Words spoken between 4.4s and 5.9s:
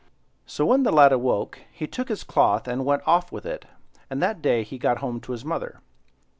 day he got home to his mother.